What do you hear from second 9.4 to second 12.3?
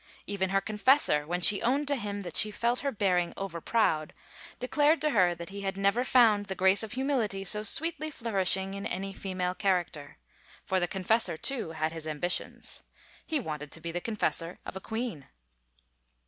character. For the confessor, too, had his